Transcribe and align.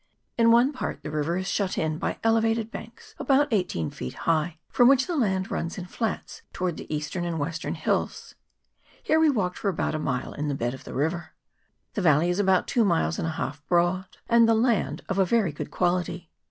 In 0.35 0.49
one 0.49 0.73
part 0.73 1.03
the 1.03 1.11
river 1.11 1.37
is 1.37 1.47
shut 1.47 1.77
in 1.77 1.99
by 1.99 2.17
elevated 2.23 2.71
banks 2.71 3.13
about 3.19 3.53
eighteen 3.53 3.91
feet 3.91 4.15
high, 4.25 4.57
from 4.67 4.87
which 4.87 5.05
the 5.05 5.15
land 5.15 5.51
runs 5.51 5.77
in 5.77 5.85
flats 5.85 6.41
towards 6.53 6.79
the 6.79 6.91
east 6.91 7.15
ern 7.15 7.23
and 7.23 7.37
western 7.37 7.75
hills; 7.75 8.33
here 9.03 9.19
we 9.19 9.29
walked 9.29 9.59
for 9.59 9.69
about 9.69 9.93
a 9.93 9.99
mile 9.99 10.33
in 10.33 10.47
the 10.47 10.55
bed 10.55 10.73
of 10.73 10.85
the 10.85 10.95
river. 10.95 11.35
The 11.93 12.01
valley 12.01 12.31
is 12.31 12.39
about 12.39 12.67
two 12.67 12.83
miles 12.83 13.19
and 13.19 13.27
a 13.27 13.31
half 13.37 13.63
broad, 13.67 14.17
and 14.27 14.49
the 14.49 14.55
land 14.55 15.03
of 15.07 15.19
a 15.19 15.23
very 15.23 15.51
good 15.51 15.69
quality. 15.69 16.31